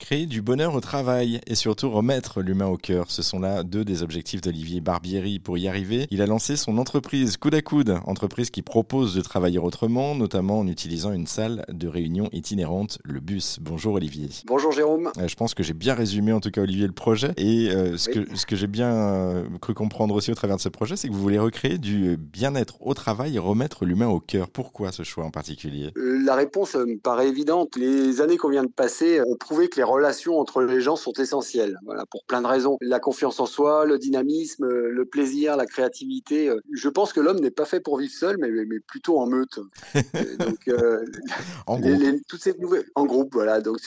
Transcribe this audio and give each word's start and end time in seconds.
Créer 0.00 0.26
du 0.26 0.42
bonheur 0.42 0.76
au 0.76 0.80
travail 0.80 1.40
et 1.48 1.56
surtout 1.56 1.90
remettre 1.90 2.40
l'humain 2.40 2.68
au 2.68 2.76
cœur, 2.76 3.10
ce 3.10 3.20
sont 3.20 3.40
là 3.40 3.64
deux 3.64 3.84
des 3.84 4.04
objectifs 4.04 4.40
d'Olivier 4.40 4.80
Barbieri. 4.80 5.40
Pour 5.40 5.58
y 5.58 5.66
arriver, 5.66 6.06
il 6.12 6.22
a 6.22 6.26
lancé 6.26 6.56
son 6.56 6.78
entreprise 6.78 7.36
Coude 7.36 7.56
à 7.56 7.62
Coude, 7.62 7.98
entreprise 8.06 8.50
qui 8.50 8.62
propose 8.62 9.16
de 9.16 9.20
travailler 9.22 9.58
autrement, 9.58 10.14
notamment 10.14 10.60
en 10.60 10.68
utilisant 10.68 11.12
une 11.12 11.26
salle 11.26 11.64
de 11.68 11.88
réunion 11.88 12.28
itinérante, 12.32 13.00
le 13.02 13.18
bus. 13.18 13.58
Bonjour 13.60 13.94
Olivier. 13.94 14.28
Bonjour 14.46 14.70
Jérôme. 14.70 15.10
Euh, 15.18 15.26
je 15.26 15.34
pense 15.34 15.52
que 15.52 15.64
j'ai 15.64 15.74
bien 15.74 15.94
résumé 15.94 16.32
en 16.32 16.38
tout 16.38 16.52
cas 16.52 16.62
Olivier 16.62 16.86
le 16.86 16.92
projet 16.92 17.32
et 17.36 17.68
euh, 17.70 17.96
ce, 17.98 18.08
que, 18.08 18.36
ce 18.36 18.46
que 18.46 18.54
j'ai 18.54 18.68
bien 18.68 18.92
euh, 18.92 19.44
cru 19.60 19.74
comprendre 19.74 20.14
aussi 20.14 20.30
au 20.30 20.36
travers 20.36 20.56
de 20.56 20.62
ce 20.62 20.68
projet, 20.68 20.94
c'est 20.94 21.08
que 21.08 21.12
vous 21.12 21.20
voulez 21.20 21.40
recréer 21.40 21.76
du 21.76 22.16
bien-être 22.16 22.86
au 22.86 22.94
travail 22.94 23.34
et 23.34 23.40
remettre 23.40 23.84
l'humain 23.84 24.08
au 24.08 24.20
cœur. 24.20 24.48
Pourquoi 24.48 24.92
ce 24.92 25.02
choix 25.02 25.24
en 25.24 25.32
particulier? 25.32 25.90
La 25.96 26.36
réponse 26.36 26.76
me 26.76 26.98
paraît 26.98 27.28
évidente. 27.28 27.76
Les 27.76 28.20
années 28.20 28.36
qu'on 28.36 28.50
vient 28.50 28.62
de 28.64 28.68
passer 28.68 29.20
ont 29.22 29.36
prouvé 29.36 29.68
que 29.68 29.76
les 29.76 29.87
relations 29.88 30.38
entre 30.38 30.62
les 30.62 30.80
gens 30.80 30.96
sont 30.96 31.12
essentielles. 31.14 31.78
Voilà, 31.84 32.04
pour 32.06 32.24
plein 32.24 32.42
de 32.42 32.46
raisons. 32.46 32.78
La 32.80 33.00
confiance 33.00 33.40
en 33.40 33.46
soi, 33.46 33.84
le 33.84 33.98
dynamisme, 33.98 34.66
le 34.66 35.04
plaisir, 35.04 35.56
la 35.56 35.66
créativité. 35.66 36.50
Je 36.72 36.88
pense 36.88 37.12
que 37.12 37.20
l'homme 37.20 37.40
n'est 37.40 37.50
pas 37.50 37.64
fait 37.64 37.80
pour 37.80 37.98
vivre 37.98 38.12
seul, 38.12 38.36
mais, 38.38 38.50
mais 38.50 38.80
plutôt 38.80 39.18
en 39.18 39.26
meute. 39.26 39.58
donc, 40.38 40.68
euh, 40.68 41.04
en 41.66 41.78
groupe. 41.78 42.22
toutes 42.28 42.42
ces 42.42 42.54
nouvelles, 42.58 42.86
en 42.94 43.06
groupe, 43.06 43.32
voilà. 43.32 43.60
Donc, 43.60 43.78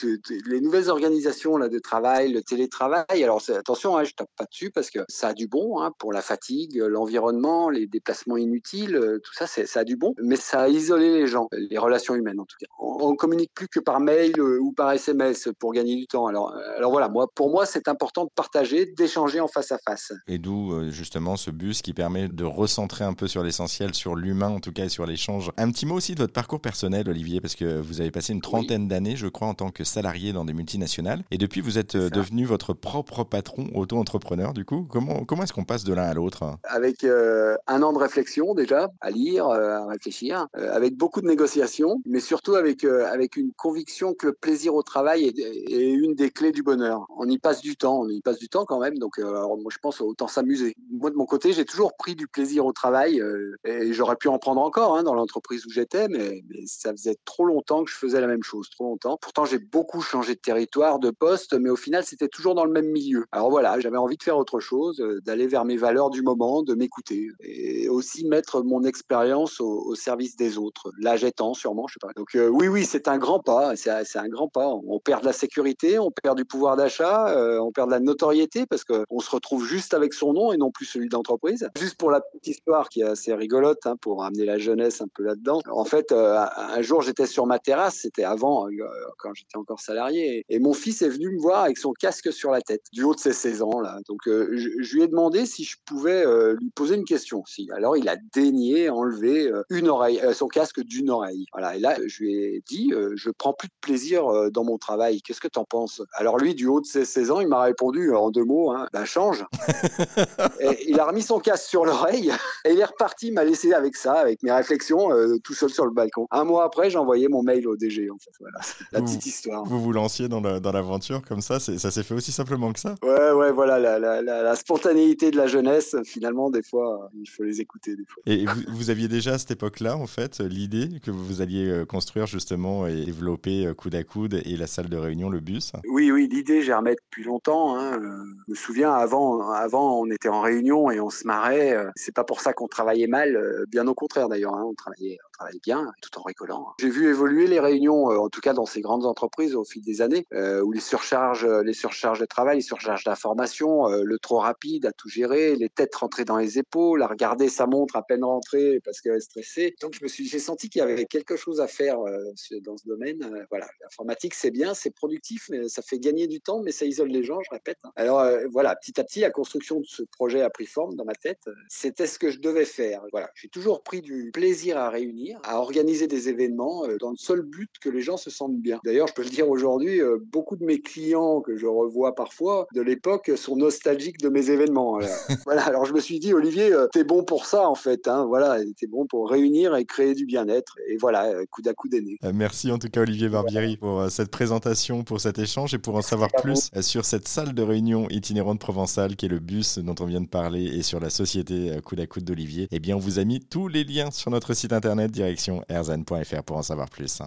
les 0.46 0.60
nouvelles 0.60 0.90
organisations 0.90 1.56
là 1.56 1.68
de 1.68 1.78
travail, 1.78 2.32
le 2.32 2.42
télétravail. 2.42 3.22
Alors, 3.22 3.42
attention, 3.48 3.96
hein, 3.96 4.04
je 4.04 4.12
tape 4.12 4.30
pas 4.36 4.44
dessus 4.44 4.70
parce 4.70 4.90
que 4.90 5.00
ça 5.08 5.28
a 5.28 5.32
du 5.32 5.46
bon 5.46 5.80
hein, 5.80 5.92
pour 5.98 6.12
la 6.12 6.22
fatigue, 6.22 6.76
l'environnement, 6.76 7.70
les 7.70 7.86
déplacements 7.86 8.36
inutiles, 8.36 8.96
euh, 8.96 9.18
tout 9.22 9.34
ça, 9.34 9.46
ça 9.46 9.80
a 9.80 9.84
du 9.84 9.96
bon. 9.96 10.14
Mais 10.22 10.36
ça 10.36 10.62
a 10.62 10.68
isolé 10.68 11.12
les 11.12 11.26
gens, 11.26 11.48
les 11.52 11.78
relations 11.78 12.14
humaines 12.14 12.40
en 12.40 12.44
tout 12.44 12.56
cas. 12.58 12.66
On, 12.78 12.98
on 13.00 13.16
communique 13.16 13.52
plus 13.54 13.68
que 13.68 13.80
par 13.80 14.00
mail 14.00 14.38
euh, 14.38 14.58
ou 14.60 14.72
par 14.72 14.92
SMS 14.92 15.48
pour 15.58 15.72
gagner 15.72 15.91
du 15.96 16.06
temps. 16.06 16.26
Alors, 16.26 16.52
euh, 16.52 16.76
alors 16.76 16.90
voilà, 16.90 17.08
moi, 17.08 17.26
pour 17.34 17.50
moi, 17.50 17.66
c'est 17.66 17.88
important 17.88 18.24
de 18.24 18.30
partager, 18.34 18.86
d'échanger 18.86 19.40
en 19.40 19.48
face 19.48 19.72
à 19.72 19.78
face. 19.78 20.12
Et 20.28 20.38
d'où 20.38 20.72
euh, 20.72 20.90
justement 20.90 21.36
ce 21.36 21.50
bus 21.50 21.82
qui 21.82 21.92
permet 21.92 22.28
de 22.28 22.44
recentrer 22.44 23.04
un 23.04 23.14
peu 23.14 23.28
sur 23.28 23.42
l'essentiel, 23.42 23.94
sur 23.94 24.14
l'humain 24.14 24.48
en 24.48 24.60
tout 24.60 24.72
cas 24.72 24.84
et 24.84 24.88
sur 24.88 25.06
l'échange. 25.06 25.50
Un 25.56 25.70
petit 25.70 25.86
mot 25.86 25.96
aussi 25.96 26.14
de 26.14 26.20
votre 26.20 26.32
parcours 26.32 26.60
personnel, 26.60 27.08
Olivier, 27.08 27.40
parce 27.40 27.54
que 27.54 27.80
vous 27.80 28.00
avez 28.00 28.10
passé 28.10 28.32
une 28.32 28.40
trentaine 28.40 28.88
d'années, 28.88 29.16
je 29.16 29.26
crois, 29.26 29.48
en 29.48 29.54
tant 29.54 29.70
que 29.70 29.84
salarié 29.84 30.32
dans 30.32 30.44
des 30.44 30.52
multinationales. 30.52 31.22
Et 31.30 31.38
depuis, 31.38 31.60
vous 31.60 31.78
êtes 31.78 31.94
euh, 31.94 32.10
devenu 32.10 32.44
votre 32.44 32.72
propre 32.74 33.24
patron, 33.24 33.68
auto-entrepreneur. 33.74 34.52
Du 34.52 34.64
coup, 34.64 34.86
comment, 34.90 35.24
comment 35.24 35.42
est-ce 35.44 35.52
qu'on 35.52 35.64
passe 35.64 35.84
de 35.84 35.94
l'un 35.94 36.04
à 36.04 36.14
l'autre 36.14 36.56
Avec 36.64 37.04
un 37.04 37.82
an 37.82 37.92
de 37.92 37.98
réflexion 37.98 38.54
déjà, 38.54 38.88
à 39.00 39.10
lire, 39.10 39.46
à 39.46 39.86
réfléchir, 39.86 40.46
avec 40.54 40.96
beaucoup 40.96 41.20
de 41.20 41.26
négociations, 41.26 42.00
mais 42.06 42.20
surtout 42.20 42.54
avec, 42.54 42.84
avec 42.84 43.36
une 43.36 43.52
conviction 43.52 44.14
que 44.14 44.26
le 44.26 44.32
plaisir 44.32 44.74
au 44.74 44.82
travail 44.82 45.24
est, 45.24 45.38
est 45.38 45.81
une 45.90 46.14
des 46.14 46.30
clés 46.30 46.52
du 46.52 46.62
bonheur. 46.62 47.06
On 47.16 47.28
y 47.28 47.38
passe 47.38 47.60
du 47.60 47.76
temps, 47.76 48.00
on 48.00 48.08
y 48.08 48.20
passe 48.20 48.38
du 48.38 48.48
temps 48.48 48.64
quand 48.64 48.80
même. 48.80 48.98
Donc, 48.98 49.18
euh, 49.18 49.32
moi, 49.32 49.70
je 49.70 49.78
pense 49.78 50.00
autant 50.00 50.28
s'amuser. 50.28 50.74
Moi, 50.90 51.10
de 51.10 51.16
mon 51.16 51.26
côté, 51.26 51.52
j'ai 51.52 51.64
toujours 51.64 51.96
pris 51.96 52.14
du 52.14 52.28
plaisir 52.28 52.66
au 52.66 52.72
travail 52.72 53.20
euh, 53.20 53.56
et 53.64 53.92
j'aurais 53.92 54.16
pu 54.16 54.28
en 54.28 54.38
prendre 54.38 54.60
encore 54.60 54.96
hein, 54.96 55.02
dans 55.02 55.14
l'entreprise 55.14 55.66
où 55.66 55.70
j'étais, 55.70 56.08
mais, 56.08 56.42
ça 56.66 56.92
faisait 56.92 57.16
trop 57.24 57.44
longtemps 57.44 57.84
que 57.84 57.90
je 57.90 57.96
faisais 57.96 58.20
la 58.20 58.26
même 58.26 58.42
chose, 58.42 58.68
trop 58.70 58.84
longtemps. 58.84 59.18
Pourtant, 59.20 59.44
j'ai 59.44 59.58
beaucoup 59.58 60.00
changé 60.00 60.34
de 60.34 60.40
territoire, 60.40 60.98
de 60.98 61.10
poste, 61.10 61.54
mais 61.54 61.70
au 61.70 61.76
final, 61.76 62.04
c'était 62.04 62.28
toujours 62.28 62.54
dans 62.54 62.64
le 62.64 62.72
même 62.72 62.90
milieu. 62.90 63.24
Alors 63.32 63.50
voilà, 63.50 63.78
j'avais 63.80 63.96
envie 63.96 64.16
de 64.16 64.22
faire 64.22 64.38
autre 64.38 64.60
chose, 64.60 65.00
euh, 65.00 65.20
d'aller 65.22 65.46
vers 65.46 65.64
mes 65.64 65.76
valeurs 65.76 66.10
du 66.10 66.22
moment, 66.22 66.62
de 66.62 66.74
m'écouter 66.74 67.28
et 67.40 67.88
aussi 67.88 68.26
mettre 68.26 68.62
mon 68.62 68.84
expérience 68.84 69.60
au, 69.60 69.94
service 69.94 70.36
des 70.36 70.58
autres. 70.58 70.90
L'âge 70.98 71.24
étant, 71.24 71.54
sûrement, 71.54 71.86
je 71.86 71.94
sais 71.94 71.98
pas. 72.00 72.12
Donc 72.16 72.30
oui, 72.34 72.68
oui, 72.68 72.84
c'est 72.84 73.08
un 73.08 73.18
grand 73.18 73.40
pas. 73.40 73.76
C'est 73.76 73.90
un 73.90 74.28
grand 74.28 74.48
pas. 74.48 74.68
On 74.68 74.98
perd 74.98 75.22
de 75.22 75.26
la 75.26 75.32
sécurité 75.32 75.71
on 75.98 76.10
perd 76.10 76.36
du 76.36 76.44
pouvoir 76.44 76.76
d'achat, 76.76 77.28
euh, 77.28 77.58
on 77.58 77.72
perd 77.72 77.88
de 77.88 77.92
la 77.92 78.00
notoriété 78.00 78.66
parce 78.66 78.84
qu'on 78.84 79.18
se 79.18 79.30
retrouve 79.30 79.66
juste 79.66 79.94
avec 79.94 80.14
son 80.14 80.32
nom 80.32 80.52
et 80.52 80.56
non 80.56 80.70
plus 80.70 80.86
celui 80.86 81.08
d'entreprise. 81.08 81.68
Juste 81.78 81.96
pour 81.96 82.10
la 82.10 82.20
petite 82.20 82.46
histoire 82.46 82.88
qui 82.88 83.00
est 83.00 83.04
assez 83.04 83.34
rigolote, 83.34 83.86
hein, 83.86 83.96
pour 84.00 84.24
amener 84.24 84.44
la 84.44 84.58
jeunesse 84.58 85.00
un 85.00 85.08
peu 85.14 85.22
là-dedans. 85.22 85.60
En 85.70 85.84
fait, 85.84 86.12
euh, 86.12 86.44
un 86.56 86.82
jour, 86.82 87.02
j'étais 87.02 87.26
sur 87.26 87.46
ma 87.46 87.58
terrasse, 87.58 87.96
c'était 88.02 88.24
avant, 88.24 88.68
euh, 88.68 88.72
quand 89.18 89.32
j'étais 89.34 89.56
encore 89.56 89.80
salarié, 89.80 90.44
et 90.48 90.58
mon 90.58 90.72
fils 90.72 91.02
est 91.02 91.08
venu 91.08 91.30
me 91.30 91.40
voir 91.40 91.64
avec 91.64 91.78
son 91.78 91.92
casque 91.92 92.32
sur 92.32 92.50
la 92.50 92.60
tête, 92.60 92.82
du 92.92 93.02
haut 93.02 93.14
de 93.14 93.20
ses 93.20 93.32
16 93.32 93.62
ans. 93.62 93.80
Là. 93.80 93.98
Donc, 94.08 94.20
je, 94.26 94.94
lui 94.94 95.02
ai 95.02 95.08
demandé 95.08 95.46
si 95.46 95.64
je 95.64 95.76
pouvais 95.84 96.24
lui 96.54 96.70
poser 96.70 96.96
une 96.96 97.04
question. 97.04 97.44
Si. 97.46 97.68
Alors, 97.74 97.96
il 97.96 98.08
a 98.08 98.16
daigné 98.34 98.90
enlever 98.90 99.50
une 99.70 99.88
oreille, 99.88 100.20
son 100.34 100.48
casque 100.48 100.80
d'une 100.80 101.10
oreille. 101.10 101.46
Voilà. 101.52 101.76
Et 101.76 101.80
là, 101.80 101.96
je 102.06 102.22
lui 102.22 102.34
ai 102.34 102.62
dit, 102.66 102.92
je 103.14 103.30
prends 103.30 103.52
plus 103.52 103.68
de 103.68 103.74
plaisir 103.80 104.50
dans 104.50 104.64
mon 104.64 104.78
travail. 104.78 105.22
Qu'est-ce 105.22 105.40
que 105.40 105.48
tu 105.48 105.58
en 105.62 105.64
penses? 105.64 106.02
Alors 106.14 106.38
lui, 106.38 106.54
du 106.54 106.66
haut 106.66 106.80
de 106.80 106.86
ses 106.86 107.04
16 107.04 107.30
ans, 107.30 107.40
il 107.40 107.48
m'a 107.48 107.62
répondu 107.62 108.14
en 108.14 108.30
deux 108.30 108.44
mots, 108.44 108.72
hein, 108.72 108.88
ben 108.92 109.04
change. 109.04 109.44
et 110.60 110.90
il 110.90 110.98
a 110.98 111.06
remis 111.06 111.22
son 111.22 111.38
casque 111.38 111.68
sur 111.68 111.84
l'oreille 111.84 112.30
et 112.64 112.72
il 112.72 112.78
est 112.78 112.84
reparti, 112.84 113.30
m'a 113.30 113.44
laissé 113.44 113.72
avec 113.72 113.96
ça, 113.96 114.14
avec 114.14 114.42
mes 114.42 114.52
réflexions, 114.52 115.12
euh, 115.12 115.38
tout 115.42 115.54
seul 115.54 115.70
sur 115.70 115.84
le 115.84 115.92
balcon. 115.92 116.26
Un 116.30 116.44
mois 116.44 116.64
après, 116.64 116.90
j'ai 116.90 116.98
envoyé 116.98 117.28
mon 117.28 117.42
mail 117.42 117.66
au 117.68 117.76
DG, 117.76 118.10
en 118.10 118.18
fait. 118.18 118.32
Voilà, 118.40 118.58
la 118.92 119.00
petite 119.02 119.24
histoire. 119.26 119.64
Vous 119.64 119.80
vous 119.80 119.92
lanciez 119.92 120.28
dans 120.28 120.40
l'aventure 120.40 121.22
comme 121.22 121.40
ça, 121.40 121.60
ça 121.60 121.90
s'est 121.90 122.02
fait 122.02 122.14
aussi 122.14 122.32
simplement 122.32 122.72
que 122.72 122.80
ça? 122.80 122.94
Ouais, 123.02 123.32
ouais, 123.32 123.52
voilà, 123.52 123.78
la, 123.78 123.98
la, 123.98 124.22
la, 124.22 124.56
spontanéité 124.56 125.30
de 125.30 125.36
la 125.36 125.46
jeunesse, 125.46 125.96
finalement, 126.04 126.50
des 126.50 126.62
fois, 126.62 127.10
il 127.14 127.28
faut 127.28 127.44
les 127.44 127.60
écouter. 127.60 127.96
Des 127.96 128.04
fois. 128.04 128.22
Et 128.26 128.44
vous, 128.46 128.60
vous 128.68 128.90
aviez 128.90 129.08
déjà 129.08 129.34
à 129.34 129.38
cette 129.38 129.50
époque-là, 129.50 129.96
en 129.96 130.06
fait, 130.06 130.40
l'idée 130.40 131.00
que 131.00 131.10
vous 131.10 131.40
alliez 131.40 131.68
euh, 131.68 131.84
construire 131.84 132.26
justement 132.26 132.86
et 132.86 133.04
développer 133.04 133.66
euh, 133.66 133.74
coude 133.74 133.94
à 133.94 134.04
coude 134.04 134.40
et 134.44 134.56
la 134.56 134.66
salle 134.66 134.88
de 134.88 134.96
réunion, 134.96 135.28
le 135.28 135.40
but 135.40 135.51
oui, 135.88 136.10
oui, 136.10 136.28
l'idée, 136.30 136.60
remis 136.72 136.94
depuis 136.94 137.24
longtemps. 137.24 137.76
Hein. 137.76 138.00
Je 138.46 138.50
me 138.50 138.54
souviens, 138.54 138.92
avant, 138.92 139.50
avant, 139.50 140.00
on 140.00 140.10
était 140.10 140.28
en 140.28 140.40
réunion 140.40 140.90
et 140.90 141.00
on 141.00 141.10
se 141.10 141.26
marrait. 141.26 141.76
C'est 141.96 142.14
pas 142.14 142.24
pour 142.24 142.40
ça 142.40 142.52
qu'on 142.52 142.68
travaillait 142.68 143.06
mal, 143.06 143.64
bien 143.68 143.86
au 143.86 143.94
contraire 143.94 144.28
d'ailleurs. 144.28 144.54
Hein. 144.54 144.64
On 144.66 144.74
travaillait, 144.74 145.18
travaille 145.42 145.60
bien, 145.60 145.92
tout 146.00 146.18
en 146.18 146.22
rigolant. 146.22 146.74
J'ai 146.78 146.90
vu 146.90 147.08
évoluer 147.08 147.46
les 147.46 147.60
réunions, 147.60 148.10
euh, 148.10 148.18
en 148.18 148.28
tout 148.28 148.40
cas 148.40 148.52
dans 148.52 148.66
ces 148.66 148.80
grandes 148.80 149.06
entreprises 149.06 149.54
au 149.54 149.64
fil 149.64 149.82
des 149.82 150.00
années, 150.00 150.26
euh, 150.32 150.62
où 150.62 150.72
les 150.72 150.80
surcharges, 150.80 151.44
euh, 151.44 151.62
les 151.62 151.72
surcharges 151.72 152.20
de 152.20 152.26
travail, 152.26 152.56
les 152.56 152.62
surcharges 152.62 153.04
d'information, 153.04 153.88
le 153.88 154.18
trop 154.18 154.38
rapide 154.38 154.86
à 154.86 154.92
tout 154.92 155.08
gérer, 155.08 155.56
les 155.56 155.68
têtes 155.68 155.94
rentrées 155.94 156.24
dans 156.24 156.36
les 156.36 156.58
épaules, 156.58 157.02
à 157.02 157.06
regarder 157.06 157.48
sa 157.48 157.66
montre 157.66 157.96
à 157.96 158.02
peine 158.02 158.24
rentrée 158.24 158.80
parce 158.84 159.00
qu'elle 159.00 159.16
est 159.16 159.20
stressée. 159.20 159.74
Donc 159.80 159.94
je 159.94 160.04
me 160.04 160.08
suis, 160.08 160.26
j'ai 160.26 160.38
senti 160.38 160.68
qu'il 160.68 160.80
y 160.80 160.82
avait 160.82 161.04
quelque 161.04 161.36
chose 161.36 161.60
à 161.60 161.66
faire 161.66 161.98
dans 161.98 162.76
ce 162.76 162.86
domaine. 162.86 163.46
voilà, 163.50 163.66
l'informatique 163.82 164.34
c'est 164.34 164.50
bien, 164.50 164.74
c'est 164.74 164.90
productif, 164.90 165.41
mais 165.50 165.68
ça 165.68 165.82
fait 165.82 165.98
gagner 165.98 166.26
du 166.26 166.40
temps, 166.40 166.62
mais 166.62 166.72
ça 166.72 166.84
isole 166.84 167.08
les 167.08 167.24
gens, 167.24 167.38
je 167.42 167.50
répète. 167.50 167.78
Hein. 167.84 167.92
Alors 167.96 168.24
voilà, 168.50 168.74
petit 168.76 169.00
à 169.00 169.04
petit, 169.04 169.20
la 169.20 169.30
construction 169.30 169.80
de 169.80 169.86
ce 169.86 170.02
projet 170.02 170.42
a 170.42 170.50
pris 170.50 170.66
forme 170.66 170.94
dans 170.94 171.04
ma 171.04 171.14
tête. 171.14 171.42
C'était 171.68 172.06
ce 172.06 172.18
que 172.18 172.30
je 172.30 172.40
devais 172.40 172.64
faire. 172.64 173.02
Voilà, 173.12 173.30
j'ai 173.34 173.48
toujours 173.48 173.82
pris 173.82 174.00
du 174.00 174.30
plaisir 174.32 174.78
à 174.78 174.90
réunir 174.90 175.12
à 175.44 175.58
organiser 175.58 176.06
des 176.06 176.28
événements 176.28 176.84
euh, 176.86 176.96
dans 176.98 177.10
le 177.10 177.16
seul 177.16 177.42
but 177.42 177.70
que 177.80 177.88
les 177.88 178.00
gens 178.00 178.16
se 178.16 178.30
sentent 178.30 178.58
bien. 178.58 178.80
D'ailleurs, 178.84 179.08
je 179.08 179.14
peux 179.14 179.22
le 179.22 179.30
dire 179.30 179.48
aujourd'hui, 179.48 180.00
euh, 180.00 180.18
beaucoup 180.20 180.56
de 180.56 180.64
mes 180.64 180.80
clients 180.80 181.40
que 181.40 181.56
je 181.56 181.66
revois 181.66 182.14
parfois 182.14 182.66
de 182.74 182.80
l'époque 182.80 183.30
sont 183.36 183.56
nostalgiques 183.56 184.18
de 184.18 184.28
mes 184.28 184.50
événements. 184.50 184.98
voilà, 185.44 185.62
alors 185.64 185.84
je 185.84 185.92
me 185.92 186.00
suis 186.00 186.18
dit, 186.18 186.34
Olivier, 186.34 186.72
euh, 186.72 186.86
t'es 186.92 187.04
bon 187.04 187.24
pour 187.24 187.46
ça 187.46 187.68
en 187.68 187.74
fait. 187.74 188.08
Hein, 188.08 188.26
voilà, 188.26 188.58
t'es 188.76 188.86
bon 188.86 189.06
pour 189.06 189.30
réunir 189.30 189.74
et 189.76 189.84
créer 189.84 190.14
du 190.14 190.26
bien-être. 190.26 190.76
Et 190.88 190.96
voilà, 190.96 191.32
coup 191.50 191.62
à 191.66 191.74
coup 191.74 191.88
d'aîné. 191.88 192.18
Merci 192.34 192.70
en 192.70 192.78
tout 192.78 192.88
cas, 192.88 193.02
Olivier 193.02 193.28
Barbieri, 193.28 193.76
pour 193.76 194.10
cette 194.10 194.30
présentation, 194.30 195.04
pour 195.04 195.20
cet 195.32 195.38
échange 195.38 195.72
et 195.72 195.78
pour 195.78 195.94
en 195.94 196.02
savoir 196.02 196.28
plus 196.42 196.70
sur 196.82 197.06
cette 197.06 197.26
salle 197.26 197.54
de 197.54 197.62
réunion 197.62 198.06
itinérante 198.10 198.58
provençale 198.58 199.16
qui 199.16 199.24
est 199.24 199.30
le 199.30 199.38
bus 199.38 199.78
dont 199.78 199.94
on 200.00 200.04
vient 200.04 200.20
de 200.20 200.26
parler 200.26 200.64
et 200.64 200.82
sur 200.82 201.00
la 201.00 201.08
société 201.08 201.80
coup 201.82 201.96
à 201.98 202.06
coude 202.06 202.24
d'Olivier. 202.24 202.68
Eh 202.70 202.80
bien, 202.80 202.96
on 202.96 202.98
vous 202.98 203.18
a 203.18 203.24
mis 203.24 203.40
tous 203.40 203.66
les 203.66 203.84
liens 203.84 204.10
sur 204.10 204.30
notre 204.30 204.52
site 204.52 204.74
internet 204.74 205.10
direction 205.10 205.64
erzan.fr 205.70 206.42
pour 206.44 206.58
en 206.58 206.62
savoir 206.62 206.90
plus. 206.90 207.22